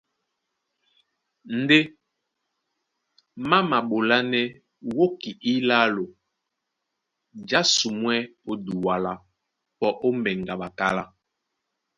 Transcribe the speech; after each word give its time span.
Ndé 1.59 1.77
má 3.49 3.57
maɓolánɛ́ 3.69 4.45
wóki 4.95 5.31
ílálo 5.53 6.05
jǎsumwɛ́ 7.49 8.19
ó 8.49 8.53
Duala, 8.65 9.13
pɔ 9.79 9.87
ó 10.05 10.09
mbɛŋgɛ 10.17 10.53
a 10.55 10.59
ɓakálá. 10.61 11.03